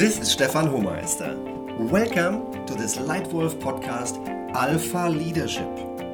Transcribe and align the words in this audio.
This 0.00 0.18
is 0.18 0.30
Stefan 0.30 0.66
Homeister. 0.66 1.36
Welcome 1.90 2.64
to 2.64 2.74
this 2.74 2.96
Leitwolf 2.96 3.60
podcast, 3.60 4.16
Alpha 4.54 5.10
Leadership. 5.10 5.68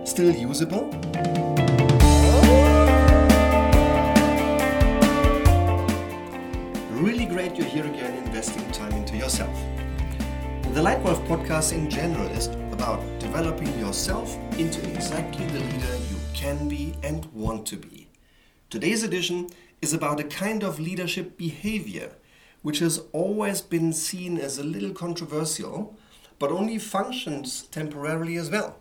Still 0.05 0.35
usable? 0.35 0.91
Really 6.91 7.27
great 7.27 7.55
you're 7.55 7.69
here 7.69 7.87
again 7.87 8.25
investing 8.25 8.69
time 8.73 8.91
into 8.91 9.17
yourself. 9.17 9.57
The 10.75 10.83
Leitwolf 10.83 11.25
podcast 11.29 11.73
in 11.73 11.89
general 11.89 12.27
is 12.31 12.49
about 12.73 13.01
developing 13.21 13.73
yourself 13.79 14.37
into 14.59 14.83
exactly 14.91 15.47
the 15.47 15.61
leader 15.61 15.97
you 16.11 16.17
can 16.35 16.67
be 16.67 16.97
and 17.05 17.25
want 17.27 17.67
to 17.67 17.77
be. 17.77 18.09
Today's 18.69 19.05
edition 19.05 19.49
is 19.81 19.95
about 19.95 20.19
a 20.19 20.25
kind 20.25 20.65
of 20.65 20.81
leadership 20.81 21.39
behavior 21.39 22.11
which 22.67 22.81
has 22.81 23.01
always 23.13 23.61
been 23.61 23.93
seen 23.93 24.37
as 24.37 24.59
a 24.59 24.65
little 24.65 24.91
controversial, 24.91 25.97
but 26.41 26.51
only 26.51 26.79
functions 26.79 27.63
temporarily 27.71 28.35
as 28.35 28.51
well. 28.51 28.75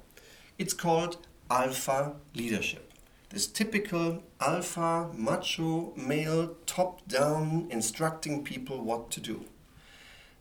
It's 0.58 0.74
called 0.74 1.18
alpha 1.52 2.16
leadership. 2.34 2.92
This 3.30 3.46
typical 3.46 4.24
alpha, 4.42 5.12
macho, 5.14 5.94
male, 5.96 6.56
top 6.66 7.08
down, 7.08 7.68
instructing 7.70 8.44
people 8.44 8.82
what 8.82 9.12
to 9.12 9.22
do. 9.22 9.46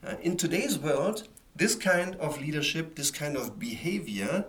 Uh, 0.02 0.14
in 0.22 0.38
today's 0.38 0.78
world, 0.78 1.28
this 1.54 1.74
kind 1.74 2.14
of 2.14 2.40
leadership, 2.40 2.96
this 2.96 3.10
kind 3.10 3.36
of 3.36 3.58
behavior, 3.58 4.46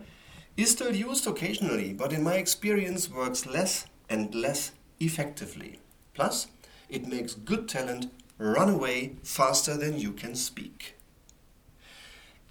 is 0.55 0.71
still 0.71 0.95
used 0.95 1.27
occasionally, 1.27 1.91
but 1.91 2.13
in 2.13 2.23
my 2.23 2.35
experience 2.35 3.11
works 3.11 3.45
less 3.45 3.87
and 4.09 4.33
less 4.33 4.71
effectively. 5.01 5.81
Plus, 6.13 6.47
it 6.87 7.05
makes 7.05 7.33
good 7.33 7.67
talent 7.67 8.09
run 8.37 8.69
away 8.69 9.15
faster 9.23 9.77
than 9.77 9.97
you 9.97 10.11
can 10.11 10.35
speak. 10.35 10.95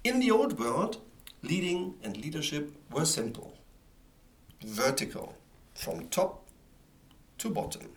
In 0.03 0.19
the 0.19 0.31
old 0.31 0.59
world, 0.59 0.97
leading 1.41 1.95
and 2.03 2.17
leadership 2.17 2.73
were 2.91 3.05
simple, 3.05 3.53
vertical, 4.63 5.35
from 5.73 6.07
top 6.07 6.47
to 7.37 7.49
bottom. 7.49 7.89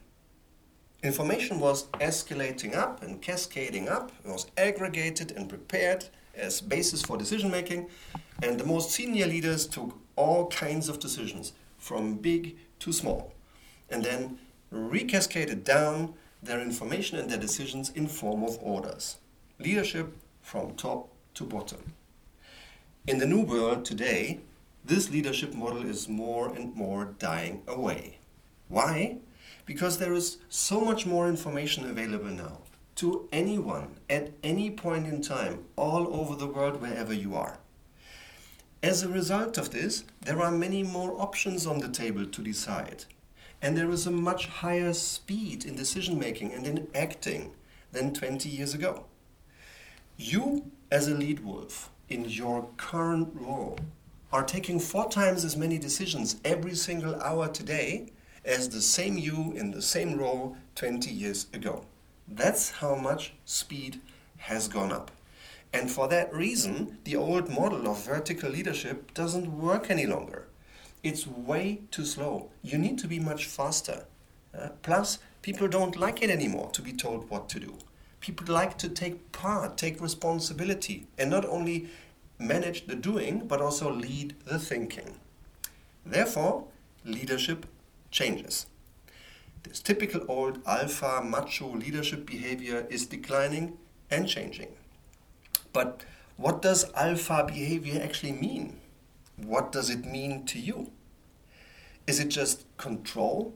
Information 1.02 1.60
was 1.60 1.86
escalating 2.00 2.74
up 2.74 3.02
and 3.02 3.22
cascading 3.22 3.88
up, 3.88 4.10
it 4.24 4.28
was 4.28 4.46
aggregated 4.56 5.30
and 5.32 5.48
prepared 5.48 6.06
as 6.34 6.60
basis 6.60 7.02
for 7.02 7.16
decision 7.16 7.50
making, 7.50 7.88
and 8.42 8.58
the 8.58 8.66
most 8.66 8.90
senior 8.90 9.26
leaders 9.26 9.66
took 9.66 9.96
all 10.16 10.46
kinds 10.48 10.88
of 10.88 10.98
decisions, 10.98 11.52
from 11.78 12.14
big 12.14 12.56
to 12.80 12.92
small, 12.92 13.32
and 13.88 14.04
then 14.04 14.38
recascaded 14.72 15.62
down 15.62 16.14
their 16.42 16.60
information 16.60 17.18
and 17.18 17.30
their 17.30 17.38
decisions 17.38 17.90
in 17.90 18.06
form 18.06 18.42
of 18.42 18.58
orders. 18.60 19.18
Leadership 19.58 20.16
from 20.42 20.74
top 20.74 21.08
to 21.34 21.44
bottom. 21.44 21.94
In 23.06 23.18
the 23.18 23.26
new 23.26 23.42
world 23.42 23.84
today, 23.84 24.40
this 24.84 25.10
leadership 25.10 25.54
model 25.54 25.84
is 25.84 26.08
more 26.08 26.48
and 26.54 26.74
more 26.74 27.14
dying 27.18 27.62
away. 27.66 28.18
Why? 28.68 29.18
Because 29.66 29.98
there 29.98 30.14
is 30.14 30.38
so 30.48 30.80
much 30.80 31.06
more 31.06 31.28
information 31.28 31.88
available 31.88 32.30
now 32.30 32.58
to 32.96 33.28
anyone 33.30 33.96
at 34.10 34.32
any 34.42 34.70
point 34.70 35.06
in 35.06 35.22
time, 35.22 35.64
all 35.76 36.20
over 36.20 36.34
the 36.34 36.46
world, 36.46 36.80
wherever 36.80 37.12
you 37.12 37.34
are. 37.36 37.58
As 38.82 39.02
a 39.02 39.08
result 39.08 39.56
of 39.56 39.70
this, 39.70 40.04
there 40.22 40.40
are 40.40 40.50
many 40.50 40.82
more 40.82 41.20
options 41.20 41.66
on 41.66 41.78
the 41.78 41.88
table 41.88 42.26
to 42.26 42.42
decide. 42.42 43.04
And 43.60 43.76
there 43.76 43.90
is 43.90 44.06
a 44.06 44.10
much 44.10 44.46
higher 44.46 44.92
speed 44.92 45.64
in 45.64 45.74
decision 45.74 46.18
making 46.18 46.52
and 46.52 46.66
in 46.66 46.88
acting 46.94 47.52
than 47.92 48.14
20 48.14 48.48
years 48.48 48.74
ago. 48.74 49.04
You, 50.16 50.70
as 50.90 51.08
a 51.08 51.14
lead 51.14 51.40
wolf, 51.40 51.90
in 52.08 52.24
your 52.24 52.68
current 52.76 53.30
role, 53.34 53.78
are 54.32 54.44
taking 54.44 54.78
four 54.78 55.08
times 55.08 55.44
as 55.44 55.56
many 55.56 55.78
decisions 55.78 56.36
every 56.44 56.74
single 56.74 57.20
hour 57.22 57.48
today 57.48 58.10
as 58.44 58.68
the 58.68 58.80
same 58.80 59.16
you 59.16 59.52
in 59.54 59.70
the 59.70 59.82
same 59.82 60.16
role 60.16 60.56
20 60.74 61.10
years 61.10 61.46
ago. 61.52 61.84
That's 62.26 62.70
how 62.70 62.94
much 62.94 63.34
speed 63.44 64.00
has 64.38 64.68
gone 64.68 64.92
up. 64.92 65.10
And 65.72 65.90
for 65.90 66.08
that 66.08 66.32
reason, 66.34 66.98
the 67.04 67.16
old 67.16 67.48
model 67.48 67.88
of 67.88 68.04
vertical 68.04 68.50
leadership 68.50 69.12
doesn't 69.14 69.58
work 69.58 69.90
any 69.90 70.06
longer. 70.06 70.47
It's 71.02 71.26
way 71.26 71.82
too 71.90 72.04
slow. 72.04 72.50
You 72.62 72.78
need 72.78 72.98
to 72.98 73.06
be 73.06 73.18
much 73.20 73.46
faster. 73.46 74.06
Uh, 74.56 74.70
plus, 74.82 75.18
people 75.42 75.68
don't 75.68 75.96
like 75.96 76.22
it 76.22 76.30
anymore 76.30 76.70
to 76.72 76.82
be 76.82 76.92
told 76.92 77.30
what 77.30 77.48
to 77.50 77.60
do. 77.60 77.78
People 78.20 78.52
like 78.52 78.76
to 78.78 78.88
take 78.88 79.30
part, 79.30 79.76
take 79.76 80.00
responsibility, 80.00 81.06
and 81.16 81.30
not 81.30 81.44
only 81.44 81.88
manage 82.38 82.86
the 82.86 82.96
doing, 82.96 83.46
but 83.46 83.60
also 83.60 83.92
lead 83.92 84.34
the 84.44 84.58
thinking. 84.58 85.14
Therefore, 86.04 86.64
leadership 87.04 87.66
changes. 88.10 88.66
This 89.62 89.80
typical 89.80 90.22
old 90.28 90.60
alpha 90.66 91.22
macho 91.22 91.68
leadership 91.74 92.26
behavior 92.26 92.86
is 92.90 93.06
declining 93.06 93.76
and 94.10 94.28
changing. 94.28 94.74
But 95.72 96.04
what 96.36 96.62
does 96.62 96.90
alpha 96.94 97.44
behavior 97.46 98.00
actually 98.02 98.32
mean? 98.32 98.80
What 99.44 99.72
does 99.72 99.88
it 99.90 100.04
mean 100.04 100.44
to 100.46 100.58
you? 100.58 100.90
Is 102.06 102.18
it 102.20 102.28
just 102.28 102.64
control, 102.76 103.54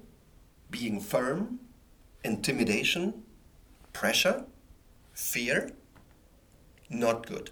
being 0.71 1.01
firm, 1.01 1.61
intimidation, 2.25 3.23
pressure, 3.93 4.45
fear? 5.13 5.73
Not 6.89 7.27
good. 7.27 7.51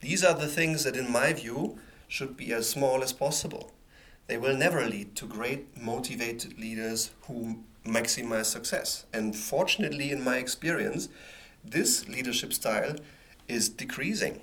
These 0.00 0.24
are 0.24 0.34
the 0.34 0.46
things 0.46 0.84
that, 0.84 0.96
in 0.96 1.10
my 1.10 1.32
view, 1.32 1.78
should 2.06 2.36
be 2.36 2.52
as 2.52 2.68
small 2.68 3.02
as 3.02 3.12
possible. 3.12 3.72
They 4.26 4.36
will 4.36 4.56
never 4.56 4.86
lead 4.86 5.16
to 5.16 5.26
great 5.26 5.80
motivated 5.80 6.58
leaders 6.58 7.10
who 7.22 7.64
maximize 7.84 8.46
success. 8.46 9.06
And 9.12 9.34
fortunately, 9.34 10.10
in 10.10 10.22
my 10.22 10.36
experience, 10.36 11.08
this 11.64 12.08
leadership 12.08 12.52
style 12.52 12.96
is 13.48 13.68
decreasing. 13.68 14.40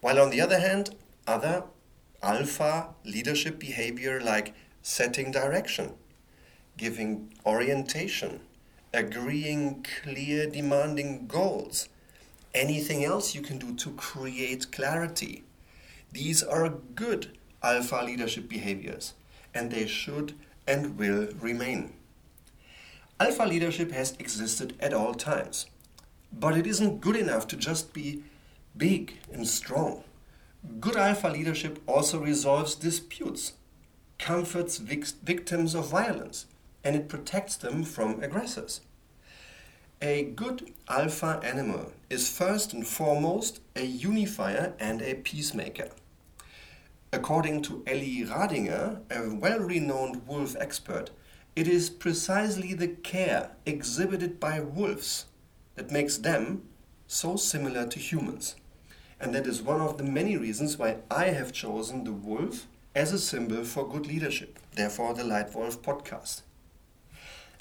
While 0.00 0.20
on 0.20 0.30
the 0.30 0.40
other 0.40 0.58
hand, 0.58 0.94
other 1.26 1.64
alpha 2.22 2.88
leadership 3.04 3.58
behavior 3.58 4.20
like 4.20 4.54
setting 4.82 5.30
direction, 5.30 5.94
giving 6.76 7.32
orientation, 7.46 8.40
agreeing 8.92 9.84
clear, 10.02 10.46
demanding 10.48 11.26
goals, 11.26 11.88
anything 12.54 13.04
else 13.04 13.34
you 13.34 13.40
can 13.40 13.58
do 13.58 13.74
to 13.74 13.90
create 13.92 14.70
clarity. 14.72 15.44
These 16.12 16.42
are 16.42 16.68
good 16.94 17.38
alpha 17.62 18.02
leadership 18.04 18.48
behaviors, 18.48 19.14
and 19.54 19.70
they 19.70 19.86
should 19.86 20.34
and 20.66 20.98
will 20.98 21.28
remain. 21.40 21.92
Alpha 23.18 23.44
leadership 23.44 23.92
has 23.92 24.12
existed 24.18 24.74
at 24.80 24.94
all 24.94 25.14
times, 25.14 25.66
but 26.32 26.56
it 26.56 26.66
isn't 26.66 27.00
good 27.00 27.16
enough 27.16 27.46
to 27.48 27.56
just 27.56 27.92
be 27.92 28.22
big 28.76 29.18
and 29.32 29.46
strong. 29.46 30.04
Good 30.78 30.96
alpha 30.96 31.28
leadership 31.28 31.78
also 31.86 32.20
resolves 32.20 32.74
disputes, 32.74 33.54
comforts 34.18 34.76
victims 34.76 35.74
of 35.74 35.88
violence, 35.88 36.46
and 36.84 36.94
it 36.94 37.08
protects 37.08 37.56
them 37.56 37.82
from 37.82 38.22
aggressors. 38.22 38.82
A 40.02 40.24
good 40.24 40.72
alpha 40.86 41.40
animal 41.42 41.92
is 42.10 42.28
first 42.28 42.74
and 42.74 42.86
foremost 42.86 43.60
a 43.74 43.84
unifier 43.84 44.74
and 44.78 45.00
a 45.00 45.14
peacemaker. 45.14 45.90
According 47.10 47.62
to 47.62 47.82
Elli 47.86 48.26
Radinger, 48.26 49.00
a 49.10 49.34
well 49.34 49.60
renowned 49.60 50.26
wolf 50.26 50.56
expert, 50.60 51.10
it 51.56 51.68
is 51.68 51.88
precisely 51.88 52.74
the 52.74 52.88
care 52.88 53.52
exhibited 53.64 54.38
by 54.38 54.60
wolves 54.60 55.24
that 55.74 55.90
makes 55.90 56.18
them 56.18 56.68
so 57.06 57.36
similar 57.36 57.86
to 57.86 57.98
humans. 57.98 58.56
And 59.20 59.34
that 59.34 59.46
is 59.46 59.60
one 59.60 59.80
of 59.80 59.98
the 59.98 60.04
many 60.04 60.36
reasons 60.36 60.78
why 60.78 60.96
I 61.10 61.26
have 61.26 61.52
chosen 61.52 62.04
the 62.04 62.12
wolf 62.12 62.66
as 62.94 63.12
a 63.12 63.18
symbol 63.18 63.64
for 63.64 63.86
good 63.86 64.06
leadership, 64.06 64.58
therefore, 64.74 65.14
the 65.14 65.22
Leitwolf 65.22 65.78
podcast. 65.78 66.42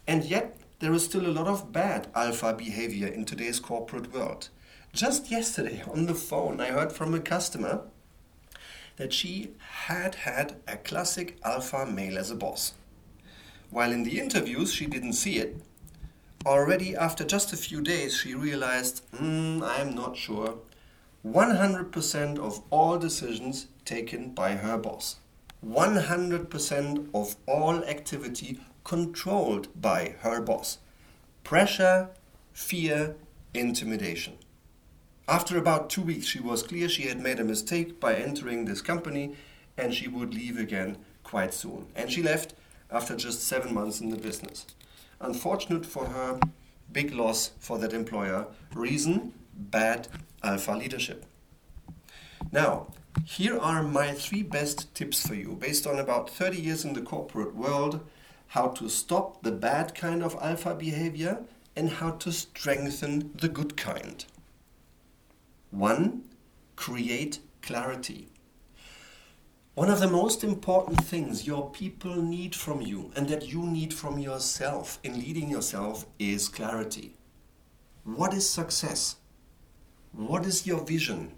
And 0.08 0.24
yet, 0.24 0.58
there 0.80 0.94
is 0.94 1.04
still 1.04 1.28
a 1.28 1.38
lot 1.38 1.48
of 1.48 1.74
bad 1.74 2.08
alpha 2.16 2.54
behavior 2.54 3.08
in 3.08 3.26
today's 3.26 3.60
corporate 3.60 4.14
world. 4.14 4.50
Just 4.94 5.30
yesterday 5.30 5.84
on 5.94 6.06
the 6.06 6.16
phone, 6.16 6.62
I 6.62 6.68
heard 6.68 6.94
from 6.94 7.14
a 7.14 7.20
customer 7.20 7.82
that 8.96 9.14
she 9.14 9.52
had 9.60 10.16
had 10.16 10.56
a 10.68 10.78
classic 10.78 11.38
alpha 11.44 11.86
male 11.86 12.18
as 12.18 12.32
a 12.32 12.36
boss. 12.36 12.74
While 13.70 13.92
in 13.92 14.04
the 14.04 14.20
interviews, 14.20 14.74
she 14.74 14.88
didn't 14.88 15.14
see 15.14 15.38
it. 15.38 15.58
Already 16.46 16.96
after 16.96 17.24
just 17.24 17.54
a 17.54 17.58
few 17.58 17.82
days, 17.82 18.16
she 18.18 18.34
realized, 18.34 19.04
mm, 19.12 19.62
I'm 19.62 19.94
not 19.94 20.18
sure. 20.18 20.56
100% 21.26 22.40
of 22.40 22.62
all 22.70 22.98
decisions 22.98 23.68
taken 23.84 24.30
by 24.30 24.52
her 24.52 24.78
boss. 24.78 25.18
100% 25.66 27.10
of 27.14 27.36
all 27.46 27.84
activity 27.84 28.60
controlled 28.86 29.68
by 29.80 30.16
her 30.22 30.40
boss. 30.40 30.78
Pressure, 31.44 32.10
fear, 32.54 33.16
intimidation. 33.54 34.38
After 35.28 35.58
about 35.58 35.90
two 35.90 36.02
weeks, 36.02 36.26
she 36.26 36.40
was 36.40 36.64
clear 36.64 36.88
she 36.88 37.08
had 37.08 37.20
made 37.20 37.40
a 37.40 37.44
mistake 37.44 38.00
by 38.00 38.16
entering 38.16 38.66
this 38.66 38.82
company 38.82 39.36
and 39.78 39.94
she 39.94 40.08
would 40.08 40.34
leave 40.34 40.58
again 40.58 40.98
quite 41.24 41.54
soon. 41.54 41.88
And 41.96 42.12
she 42.12 42.24
left 42.24 42.54
after 42.90 43.16
just 43.16 43.44
seven 43.44 43.74
months 43.74 44.00
in 44.00 44.10
the 44.10 44.18
business. 44.18 44.66
Unfortunate 45.20 45.86
for 45.86 46.06
her, 46.06 46.40
big 46.92 47.14
loss 47.14 47.52
for 47.60 47.78
that 47.78 47.94
employer. 47.94 48.48
Reason 48.74 49.34
bad 49.60 50.08
alpha 50.44 50.72
leadership. 50.72 51.26
Now, 52.52 52.88
here 53.26 53.60
are 53.60 53.84
my 53.84 54.14
three 54.14 54.44
best 54.44 54.94
tips 54.96 55.28
for 55.28 55.36
you 55.36 55.58
based 55.60 55.86
on 55.86 56.00
about 56.00 56.30
30 56.30 56.58
years 56.58 56.86
in 56.86 56.94
the 56.94 57.02
corporate 57.02 57.56
world 57.56 58.02
how 58.50 58.68
to 58.68 58.90
stop 58.90 59.44
the 59.44 59.52
bad 59.52 59.94
kind 59.94 60.24
of 60.24 60.36
alpha 60.42 60.74
behavior 60.74 61.40
and 61.76 61.90
how 61.90 62.12
to 62.12 62.32
strengthen 62.32 63.32
the 63.36 63.48
good 63.48 63.78
kind. 63.78 64.26
One, 65.70 66.24
create 66.76 67.40
clarity. 67.62 68.30
One 69.76 69.90
of 69.90 70.00
the 70.00 70.10
most 70.10 70.44
important 70.44 71.06
things 71.06 71.46
your 71.46 71.70
people 71.70 72.16
need 72.16 72.56
from 72.56 72.82
you 72.82 73.12
and 73.16 73.30
that 73.30 73.48
you 73.48 73.66
need 73.66 73.94
from 73.94 74.18
yourself 74.18 75.00
in 75.04 75.20
leading 75.20 75.50
yourself 75.50 76.08
is 76.18 76.50
clarity. 76.50 77.16
What 78.04 78.34
is 78.34 78.50
success? 78.50 79.18
What 80.12 80.46
is 80.46 80.66
your 80.66 80.84
vision? 80.84 81.34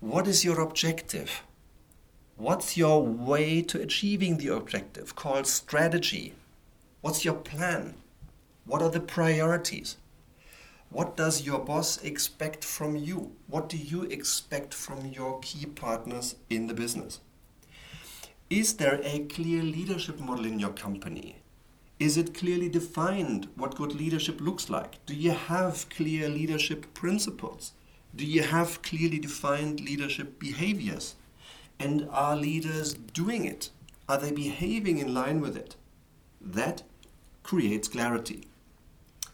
What 0.00 0.26
is 0.26 0.44
your 0.44 0.60
objective? 0.60 1.42
What's 2.36 2.76
your 2.76 3.02
way 3.02 3.60
to 3.62 3.80
achieving 3.80 4.38
the 4.38 4.48
objective 4.48 5.14
called 5.14 5.46
strategy? 5.46 6.34
What's 7.02 7.24
your 7.24 7.34
plan? 7.34 7.94
What 8.64 8.80
are 8.80 8.88
the 8.88 9.00
priorities? 9.00 9.98
What 10.88 11.16
does 11.16 11.42
your 11.42 11.58
boss 11.58 12.02
expect 12.02 12.64
from 12.64 12.96
you? 12.96 13.32
What 13.48 13.68
do 13.68 13.76
you 13.76 14.04
expect 14.04 14.72
from 14.72 15.06
your 15.06 15.38
key 15.40 15.66
partners 15.66 16.36
in 16.48 16.66
the 16.68 16.74
business? 16.74 17.20
Is 18.48 18.76
there 18.76 19.00
a 19.02 19.26
clear 19.26 19.62
leadership 19.62 20.18
model 20.18 20.46
in 20.46 20.58
your 20.58 20.72
company? 20.72 21.36
Is 22.00 22.16
it 22.16 22.34
clearly 22.34 22.68
defined 22.68 23.48
what 23.54 23.76
good 23.76 23.94
leadership 23.94 24.40
looks 24.40 24.68
like? 24.68 25.04
Do 25.06 25.14
you 25.14 25.30
have 25.30 25.88
clear 25.90 26.28
leadership 26.28 26.92
principles? 26.92 27.72
Do 28.14 28.24
you 28.24 28.42
have 28.42 28.82
clearly 28.82 29.18
defined 29.18 29.80
leadership 29.80 30.40
behaviors? 30.40 31.14
And 31.78 32.08
are 32.10 32.36
leaders 32.36 32.94
doing 32.94 33.44
it? 33.44 33.70
Are 34.08 34.18
they 34.18 34.32
behaving 34.32 34.98
in 34.98 35.14
line 35.14 35.40
with 35.40 35.56
it? 35.56 35.76
That 36.40 36.82
creates 37.42 37.88
clarity. 37.88 38.48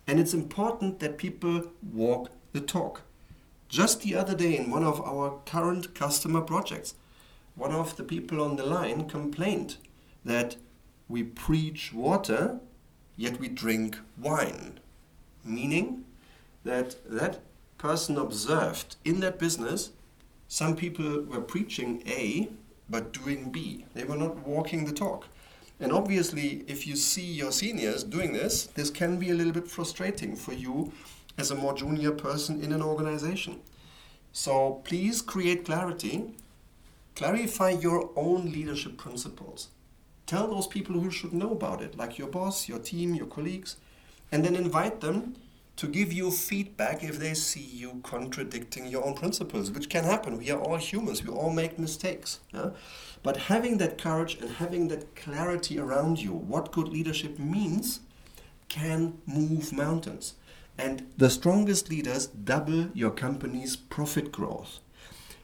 And 0.06 0.20
it's 0.20 0.34
important 0.34 1.00
that 1.00 1.18
people 1.18 1.64
walk 1.92 2.30
the 2.52 2.60
talk. 2.60 3.02
Just 3.68 4.02
the 4.02 4.14
other 4.16 4.34
day, 4.34 4.56
in 4.56 4.70
one 4.70 4.84
of 4.84 5.00
our 5.00 5.40
current 5.46 5.94
customer 5.94 6.40
projects, 6.40 6.94
one 7.54 7.72
of 7.72 7.96
the 7.96 8.04
people 8.04 8.42
on 8.42 8.56
the 8.56 8.66
line 8.66 9.08
complained 9.08 9.76
that 10.24 10.56
we 11.10 11.22
preach 11.24 11.92
water, 11.92 12.60
yet 13.16 13.38
we 13.40 13.48
drink 13.48 13.98
wine. 14.16 14.80
Meaning 15.44 16.04
that 16.64 16.96
that 17.10 17.40
person 17.78 18.16
observed 18.16 18.96
in 19.04 19.20
that 19.20 19.38
business 19.38 19.90
some 20.48 20.74
people 20.74 21.22
were 21.22 21.40
preaching 21.40 22.02
A 22.06 22.48
but 22.88 23.12
doing 23.12 23.50
B. 23.50 23.86
They 23.94 24.02
were 24.02 24.16
not 24.16 24.44
walking 24.44 24.84
the 24.84 24.92
talk. 24.92 25.28
And 25.78 25.92
obviously, 25.92 26.64
if 26.66 26.88
you 26.88 26.96
see 26.96 27.24
your 27.24 27.52
seniors 27.52 28.02
doing 28.02 28.32
this, 28.32 28.66
this 28.66 28.90
can 28.90 29.16
be 29.16 29.30
a 29.30 29.34
little 29.34 29.52
bit 29.52 29.68
frustrating 29.68 30.34
for 30.34 30.52
you 30.52 30.92
as 31.38 31.52
a 31.52 31.54
more 31.54 31.72
junior 31.72 32.10
person 32.10 32.62
in 32.62 32.72
an 32.72 32.82
organization. 32.82 33.60
So 34.32 34.82
please 34.84 35.22
create 35.22 35.64
clarity, 35.64 36.34
clarify 37.14 37.70
your 37.70 38.10
own 38.16 38.50
leadership 38.50 38.96
principles. 38.98 39.68
Tell 40.30 40.46
those 40.46 40.68
people 40.68 41.00
who 41.00 41.10
should 41.10 41.32
know 41.32 41.50
about 41.50 41.82
it, 41.82 41.98
like 41.98 42.16
your 42.16 42.28
boss, 42.28 42.68
your 42.68 42.78
team, 42.78 43.16
your 43.16 43.26
colleagues, 43.26 43.78
and 44.30 44.44
then 44.44 44.54
invite 44.54 45.00
them 45.00 45.34
to 45.74 45.88
give 45.88 46.12
you 46.12 46.30
feedback 46.30 47.02
if 47.02 47.18
they 47.18 47.34
see 47.34 47.58
you 47.82 47.98
contradicting 48.04 48.86
your 48.86 49.04
own 49.04 49.14
principles, 49.14 49.72
which 49.72 49.88
can 49.88 50.04
happen. 50.04 50.38
We 50.38 50.52
are 50.52 50.60
all 50.60 50.76
humans, 50.76 51.24
we 51.24 51.34
all 51.34 51.50
make 51.50 51.80
mistakes. 51.80 52.38
Yeah? 52.54 52.70
But 53.24 53.48
having 53.48 53.78
that 53.78 53.98
courage 53.98 54.36
and 54.40 54.50
having 54.50 54.86
that 54.86 55.16
clarity 55.16 55.80
around 55.80 56.22
you, 56.22 56.30
what 56.32 56.70
good 56.70 56.86
leadership 56.86 57.40
means, 57.40 57.98
can 58.68 59.18
move 59.26 59.72
mountains. 59.72 60.34
And 60.78 61.10
the 61.16 61.28
strongest 61.28 61.90
leaders 61.90 62.28
double 62.28 62.90
your 62.94 63.10
company's 63.10 63.74
profit 63.74 64.30
growth. 64.30 64.78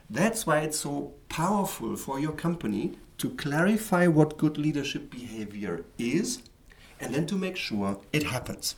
That's 0.08 0.46
why 0.46 0.60
it's 0.60 0.78
so 0.78 1.14
powerful 1.28 1.96
for 1.96 2.20
your 2.20 2.30
company 2.30 2.92
to 3.18 3.30
clarify 3.30 4.06
what 4.06 4.38
good 4.38 4.58
leadership 4.58 5.10
behavior 5.10 5.84
is 5.98 6.42
and 7.00 7.14
then 7.14 7.26
to 7.26 7.36
make 7.36 7.56
sure 7.56 8.00
it 8.12 8.24
happens. 8.24 8.76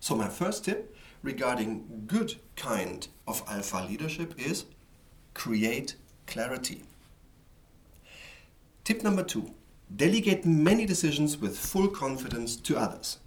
So, 0.00 0.14
my 0.14 0.28
first 0.28 0.64
tip 0.64 0.96
regarding 1.22 2.04
good 2.06 2.36
kind 2.56 3.08
of 3.26 3.42
alpha 3.48 3.86
leadership 3.88 4.34
is 4.38 4.66
create 5.32 5.96
clarity. 6.26 6.82
Tip 8.84 9.02
number 9.02 9.22
two 9.22 9.54
delegate 9.94 10.44
many 10.44 10.84
decisions 10.86 11.38
with 11.38 11.58
full 11.58 11.88
confidence 11.88 12.56
to 12.56 12.76
others. 12.76 13.18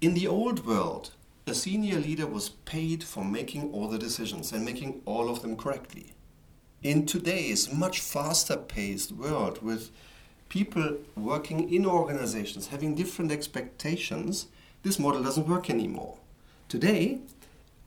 In 0.00 0.14
the 0.14 0.26
old 0.26 0.66
world, 0.66 1.10
a 1.46 1.54
senior 1.54 1.98
leader 1.98 2.26
was 2.26 2.48
paid 2.48 3.04
for 3.04 3.24
making 3.24 3.72
all 3.72 3.88
the 3.88 3.98
decisions 3.98 4.52
and 4.52 4.64
making 4.64 5.02
all 5.04 5.30
of 5.30 5.42
them 5.42 5.56
correctly. 5.56 6.15
In 6.82 7.06
today's 7.06 7.72
much 7.72 8.00
faster 8.00 8.56
paced 8.56 9.10
world, 9.12 9.62
with 9.62 9.90
people 10.48 10.98
working 11.16 11.72
in 11.72 11.86
organizations 11.86 12.68
having 12.68 12.94
different 12.94 13.32
expectations, 13.32 14.46
this 14.82 14.98
model 14.98 15.22
doesn't 15.22 15.48
work 15.48 15.70
anymore. 15.70 16.18
Today, 16.68 17.20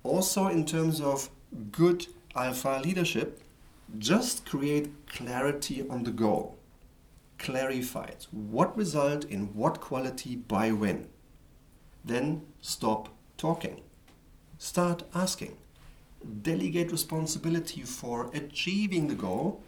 also 0.04 0.48
in 0.48 0.66
terms 0.66 1.00
of 1.00 1.30
good 1.72 2.08
alpha 2.36 2.82
leadership, 2.84 3.42
just 3.98 4.46
create 4.46 5.08
clarity 5.08 5.88
on 5.88 6.04
the 6.04 6.12
goal. 6.12 6.58
Clarify 7.38 8.06
it. 8.06 8.28
What 8.32 8.76
result 8.76 9.24
in 9.26 9.54
what 9.54 9.80
quality 9.80 10.36
by 10.36 10.72
when. 10.72 11.08
Then 12.04 12.42
stop 12.60 13.10
talking. 13.38 13.82
Start 14.58 15.04
asking. 15.14 15.58
Delegate 16.42 16.92
responsibility 16.92 17.82
for 17.82 18.30
achieving 18.34 19.08
the 19.08 19.16
goal 19.16 19.62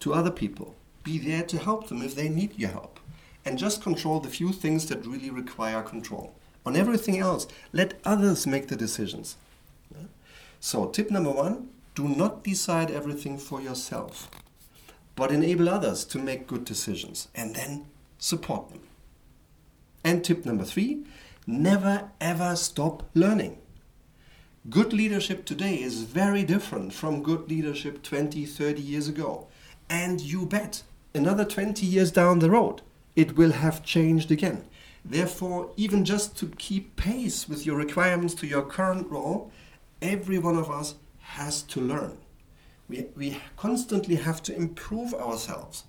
to 0.00 0.14
other 0.14 0.30
people. 0.30 0.74
Be 1.02 1.18
there 1.18 1.42
to 1.44 1.58
help 1.58 1.88
them 1.88 2.02
if 2.02 2.14
they 2.14 2.28
need 2.28 2.58
your 2.58 2.70
help. 2.70 3.00
And 3.44 3.58
just 3.58 3.82
control 3.82 4.20
the 4.20 4.28
few 4.28 4.52
things 4.52 4.86
that 4.86 5.06
really 5.06 5.30
require 5.30 5.82
control. 5.82 6.34
On 6.66 6.76
everything 6.76 7.18
else, 7.18 7.46
let 7.72 8.00
others 8.04 8.46
make 8.46 8.68
the 8.68 8.76
decisions. 8.76 9.36
So, 10.60 10.86
tip 10.86 11.10
number 11.10 11.30
one 11.30 11.68
do 11.94 12.08
not 12.08 12.42
decide 12.42 12.90
everything 12.90 13.38
for 13.38 13.60
yourself, 13.60 14.30
but 15.14 15.30
enable 15.30 15.68
others 15.68 16.04
to 16.06 16.18
make 16.18 16.46
good 16.46 16.64
decisions 16.64 17.28
and 17.34 17.54
then 17.54 17.86
support 18.18 18.70
them. 18.70 18.80
And 20.02 20.24
tip 20.24 20.44
number 20.44 20.64
three 20.64 21.04
never 21.46 22.10
ever 22.20 22.56
stop 22.56 23.02
learning. 23.14 23.58
Good 24.70 24.94
leadership 24.94 25.44
today 25.44 25.82
is 25.82 26.04
very 26.04 26.42
different 26.42 26.94
from 26.94 27.22
good 27.22 27.50
leadership 27.50 28.02
20, 28.02 28.46
30 28.46 28.80
years 28.80 29.08
ago. 29.08 29.46
And 29.90 30.22
you 30.22 30.46
bet, 30.46 30.84
another 31.14 31.44
20 31.44 31.84
years 31.84 32.10
down 32.10 32.38
the 32.38 32.48
road, 32.48 32.80
it 33.14 33.36
will 33.36 33.52
have 33.52 33.84
changed 33.84 34.30
again. 34.30 34.64
Therefore, 35.04 35.70
even 35.76 36.02
just 36.06 36.38
to 36.38 36.46
keep 36.56 36.96
pace 36.96 37.46
with 37.46 37.66
your 37.66 37.76
requirements 37.76 38.32
to 38.36 38.46
your 38.46 38.62
current 38.62 39.10
role, 39.10 39.52
every 40.00 40.38
one 40.38 40.56
of 40.56 40.70
us 40.70 40.94
has 41.18 41.60
to 41.64 41.82
learn. 41.82 42.16
We, 42.88 43.08
we 43.14 43.36
constantly 43.58 44.16
have 44.16 44.42
to 44.44 44.56
improve 44.56 45.12
ourselves, 45.12 45.84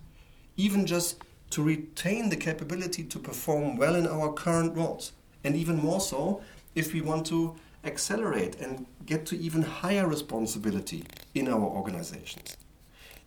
even 0.58 0.84
just 0.84 1.22
to 1.48 1.62
retain 1.62 2.28
the 2.28 2.36
capability 2.36 3.04
to 3.04 3.18
perform 3.18 3.78
well 3.78 3.94
in 3.94 4.06
our 4.06 4.34
current 4.34 4.76
roles, 4.76 5.12
and 5.42 5.56
even 5.56 5.78
more 5.78 6.00
so 6.00 6.42
if 6.74 6.92
we 6.92 7.00
want 7.00 7.24
to 7.28 7.56
accelerate 7.86 8.56
and 8.56 8.86
get 9.04 9.26
to 9.26 9.36
even 9.36 9.62
higher 9.62 10.06
responsibility 10.06 11.04
in 11.34 11.48
our 11.48 11.62
organizations. 11.62 12.56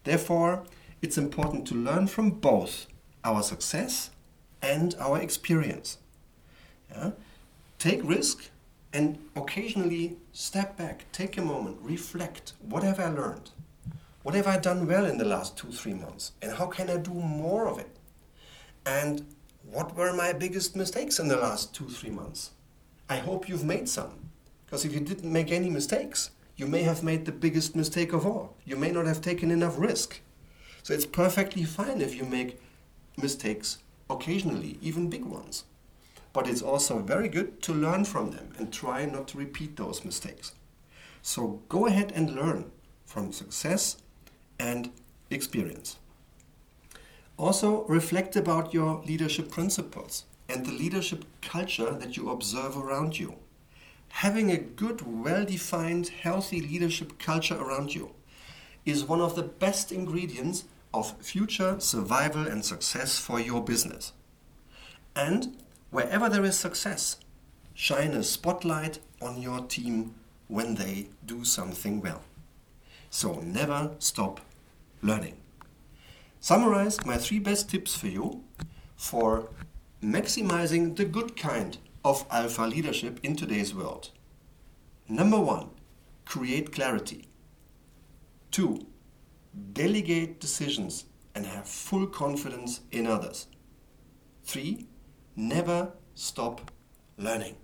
Therefore, 0.03 0.63
it's 1.01 1.17
important 1.17 1.67
to 1.67 1.75
learn 1.75 2.07
from 2.07 2.31
both 2.31 2.87
our 3.23 3.41
success 3.43 4.09
and 4.61 4.95
our 4.99 5.21
experience. 5.21 5.97
Yeah? 6.91 7.11
Take 7.77 8.01
risk 8.03 8.49
and 8.91 9.19
occasionally 9.35 10.17
step 10.33 10.77
back, 10.77 11.05
take 11.11 11.37
a 11.37 11.41
moment, 11.41 11.77
reflect. 11.81 12.53
What 12.61 12.83
have 12.83 12.99
I 12.99 13.09
learned? 13.09 13.51
What 14.23 14.35
have 14.35 14.47
I 14.47 14.57
done 14.57 14.87
well 14.87 15.05
in 15.05 15.17
the 15.17 15.25
last 15.25 15.57
two, 15.57 15.71
three 15.71 15.93
months? 15.93 16.33
And 16.41 16.51
how 16.51 16.65
can 16.65 16.89
I 16.89 16.97
do 16.97 17.13
more 17.13 17.67
of 17.67 17.79
it? 17.79 17.95
And 18.85 19.25
what 19.71 19.95
were 19.95 20.13
my 20.13 20.33
biggest 20.33 20.75
mistakes 20.75 21.19
in 21.19 21.27
the 21.27 21.37
last 21.37 21.73
two, 21.73 21.87
three 21.87 22.09
months? 22.09 22.51
I 23.07 23.17
hope 23.17 23.47
you've 23.47 23.63
made 23.63 23.87
some. 23.87 24.28
Because 24.69 24.85
if 24.85 24.93
you 24.93 24.99
didn't 24.99 25.31
make 25.31 25.51
any 25.51 25.69
mistakes, 25.69 26.29
You 26.59 26.67
may 26.67 26.83
have 26.83 27.03
made 27.03 27.23
the 27.23 27.31
biggest 27.31 27.73
mistake 27.73 28.11
of 28.11 28.25
all. 28.25 28.57
You 28.65 28.75
may 28.75 28.91
not 28.91 29.05
have 29.05 29.21
taken 29.21 29.49
enough 29.49 29.79
risk. 29.79 30.19
So 30.83 30.93
it's 30.93 31.05
perfectly 31.05 31.63
fine 31.63 32.01
if 32.01 32.15
you 32.15 32.25
make 32.25 32.59
mistakes 33.15 33.77
occasionally, 34.09 34.77
even 34.81 35.09
big 35.09 35.23
ones. 35.23 35.63
But 36.33 36.49
it's 36.49 36.61
also 36.61 36.99
very 36.99 37.29
good 37.29 37.61
to 37.61 37.73
learn 37.73 38.03
from 38.03 38.31
them 38.31 38.49
and 38.57 38.73
try 38.73 39.05
not 39.05 39.29
to 39.29 39.37
repeat 39.37 39.77
those 39.77 40.03
mistakes. 40.03 40.51
So 41.21 41.61
go 41.69 41.87
ahead 41.87 42.11
and 42.13 42.35
learn 42.35 42.71
from 43.05 43.31
success 43.31 43.95
and 44.59 44.91
experience. 45.29 45.95
Also, 47.37 47.85
reflect 47.85 48.35
about 48.35 48.73
your 48.73 49.01
leadership 49.05 49.49
principles 49.49 50.25
and 50.49 50.65
the 50.65 50.73
leadership 50.73 51.23
culture 51.41 51.91
that 51.91 52.17
you 52.17 52.29
observe 52.29 52.75
around 52.75 53.17
you. 53.17 53.35
Having 54.09 54.51
a 54.51 54.57
good, 54.57 55.01
well 55.23 55.45
defined, 55.45 56.09
healthy 56.09 56.61
leadership 56.61 57.19
culture 57.19 57.55
around 57.55 57.95
you 57.95 58.11
is 58.85 59.03
one 59.03 59.21
of 59.21 59.35
the 59.35 59.43
best 59.43 59.91
ingredients 59.91 60.65
of 60.93 61.21
future 61.21 61.79
survival 61.79 62.47
and 62.47 62.65
success 62.65 63.17
for 63.17 63.39
your 63.39 63.63
business. 63.63 64.13
And 65.15 65.57
wherever 65.91 66.29
there 66.29 66.43
is 66.43 66.57
success, 66.57 67.17
shine 67.73 68.11
a 68.11 68.23
spotlight 68.23 68.99
on 69.21 69.41
your 69.41 69.61
team 69.61 70.15
when 70.47 70.75
they 70.75 71.09
do 71.25 71.45
something 71.45 72.01
well. 72.01 72.21
So 73.09 73.39
never 73.41 73.91
stop 73.99 74.41
learning. 75.01 75.37
Summarize 76.39 77.05
my 77.05 77.17
three 77.17 77.39
best 77.39 77.69
tips 77.69 77.95
for 77.95 78.07
you 78.07 78.43
for 78.95 79.49
maximizing 80.01 80.95
the 80.95 81.05
good 81.05 81.35
kind 81.35 81.77
of 82.03 82.25
alpha 82.31 82.63
leadership 82.63 83.19
in 83.23 83.35
today's 83.35 83.73
world. 83.73 84.11
Number 85.07 85.39
one, 85.39 85.69
create 86.25 86.71
clarity. 86.71 87.27
Two, 88.51 88.85
delegate 89.73 90.39
decisions 90.39 91.05
and 91.35 91.45
have 91.45 91.67
full 91.67 92.07
confidence 92.07 92.81
in 92.91 93.07
others. 93.07 93.47
Three, 94.43 94.87
never 95.35 95.91
stop 96.15 96.71
learning. 97.17 97.55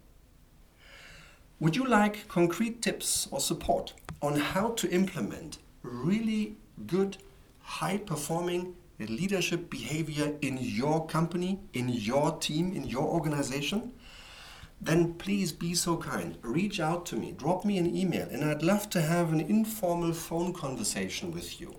Would 1.59 1.75
you 1.75 1.85
like 1.87 2.27
concrete 2.27 2.81
tips 2.81 3.27
or 3.31 3.39
support 3.39 3.93
on 4.21 4.35
how 4.35 4.69
to 4.71 4.89
implement 4.89 5.59
really 5.81 6.57
good, 6.85 7.17
high 7.59 7.97
performing 7.97 8.75
leadership 8.99 9.69
behavior 9.69 10.35
in 10.41 10.57
your 10.59 11.05
company, 11.07 11.59
in 11.73 11.89
your 11.89 12.37
team, 12.37 12.73
in 12.73 12.83
your 12.83 13.03
organization? 13.03 13.93
Then 14.81 15.13
please 15.13 15.51
be 15.51 15.73
so 15.73 15.97
kind. 15.97 16.37
Reach 16.41 16.79
out 16.79 17.05
to 17.07 17.15
me, 17.15 17.31
drop 17.31 17.65
me 17.65 17.77
an 17.77 17.95
email, 17.95 18.27
and 18.29 18.43
I'd 18.43 18.61
love 18.61 18.89
to 18.91 19.01
have 19.01 19.31
an 19.31 19.39
informal 19.39 20.13
phone 20.13 20.53
conversation 20.53 21.31
with 21.31 21.59
you. 21.59 21.75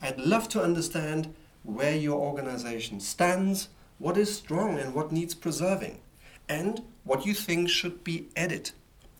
I'd 0.00 0.18
love 0.18 0.48
to 0.50 0.62
understand 0.62 1.34
where 1.64 1.96
your 1.96 2.18
organization 2.18 3.00
stands, 3.00 3.68
what 3.98 4.16
is 4.16 4.34
strong 4.34 4.78
and 4.78 4.94
what 4.94 5.12
needs 5.12 5.34
preserving, 5.34 6.00
and 6.48 6.82
what 7.04 7.26
you 7.26 7.34
think 7.34 7.68
should 7.68 8.04
be 8.04 8.28
added 8.36 8.70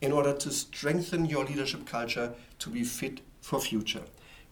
in 0.01 0.13
order 0.13 0.33
to 0.33 0.51
strengthen 0.51 1.27
your 1.27 1.45
leadership 1.45 1.85
culture 1.85 2.33
to 2.61 2.71
be 2.71 2.85
fit 2.85 3.21
for 3.41 3.61
future. 3.61 4.03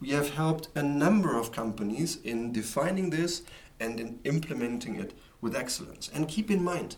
We 0.00 0.10
have 0.10 0.30
helped 0.30 0.68
a 0.74 0.82
number 0.82 1.38
of 1.38 1.52
companies 1.52 2.16
in 2.22 2.52
defining 2.52 3.10
this 3.10 3.42
and 3.80 4.00
in 4.00 4.18
implementing 4.24 4.96
it 4.96 5.14
with 5.40 5.56
excellence. 5.56 6.10
And 6.12 6.28
keep 6.28 6.50
in 6.50 6.62
mind, 6.62 6.96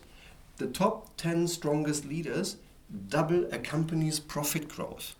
the 0.59 0.67
top 0.67 1.17
10 1.17 1.47
strongest 1.47 2.05
leaders 2.05 2.57
double 3.07 3.45
a 3.51 3.57
company's 3.57 4.19
profit 4.19 4.69
growth. 4.69 5.15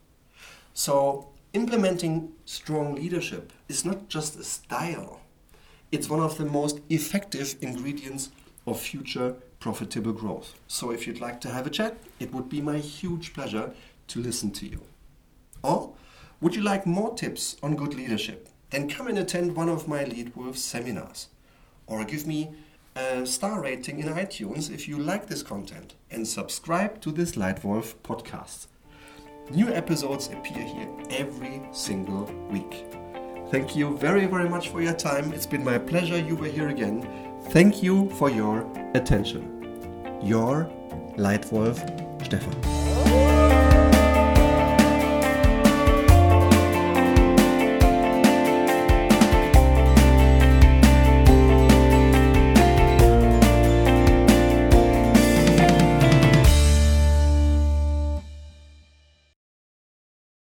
So, 0.73 1.29
implementing 1.53 2.33
strong 2.45 2.95
leadership 2.95 3.51
is 3.67 3.83
not 3.83 4.07
just 4.07 4.39
a 4.39 4.43
style, 4.43 5.21
it's 5.91 6.09
one 6.09 6.19
of 6.19 6.37
the 6.37 6.45
most 6.45 6.79
effective 6.89 7.55
ingredients 7.61 8.29
of 8.67 8.79
future 8.79 9.35
profitable 9.59 10.13
growth. 10.13 10.53
So 10.67 10.91
if 10.91 11.07
you'd 11.07 11.19
like 11.19 11.41
to 11.41 11.49
have 11.49 11.65
a 11.65 11.71
chat, 11.71 11.97
it 12.19 12.33
would 12.33 12.47
be 12.47 12.61
my 12.61 12.77
huge 12.77 13.33
pleasure 13.33 13.73
to 14.07 14.21
listen 14.21 14.51
to 14.51 14.67
you. 14.67 14.81
Or 15.63 15.93
would 16.41 16.55
you 16.55 16.61
like 16.61 16.85
more 16.85 17.15
tips 17.15 17.57
on 17.63 17.75
good 17.75 17.93
leadership? 17.93 18.49
Then 18.69 18.87
come 18.87 19.07
and 19.07 19.17
attend 19.17 19.55
one 19.55 19.69
of 19.69 19.87
my 19.87 20.03
Leitwolf 20.03 20.57
seminars. 20.57 21.27
Or 21.87 22.05
give 22.05 22.27
me 22.27 22.51
a 22.95 23.25
star 23.25 23.61
rating 23.61 23.99
in 23.99 24.07
iTunes 24.07 24.71
if 24.71 24.87
you 24.87 24.97
like 24.97 25.27
this 25.27 25.43
content 25.43 25.95
and 26.11 26.27
subscribe 26.27 27.01
to 27.01 27.11
this 27.11 27.33
Leitwolf 27.33 27.95
podcast. 28.03 28.67
New 29.51 29.69
episodes 29.69 30.27
appear 30.27 30.63
here 30.63 30.89
every 31.09 31.61
single 31.71 32.25
week. 32.51 32.85
Thank 33.49 33.75
you 33.75 33.97
very, 33.97 34.25
very 34.25 34.47
much 34.47 34.69
for 34.69 34.81
your 34.81 34.93
time. 34.93 35.33
It's 35.33 35.47
been 35.47 35.63
my 35.63 35.77
pleasure 35.77 36.19
you 36.19 36.35
were 36.35 36.47
here 36.47 36.69
again. 36.69 37.07
Thank 37.49 37.81
you 37.81 38.09
for 38.11 38.29
your 38.29 38.69
attention. 38.93 40.19
Your 40.21 40.69
Leitwolf 41.17 41.79
Stefan. 42.25 42.78